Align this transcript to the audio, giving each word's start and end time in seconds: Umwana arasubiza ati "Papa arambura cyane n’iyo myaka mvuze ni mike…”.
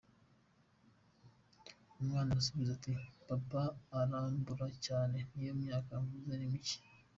Umwana 2.01 2.29
arasubiza 2.31 2.71
ati 2.77 2.91
"Papa 3.27 3.61
arambura 3.99 4.67
cyane 4.85 5.17
n’iyo 5.33 5.53
myaka 5.63 5.91
mvuze 6.03 6.31
ni 6.37 6.47
mike…”. 6.53 6.77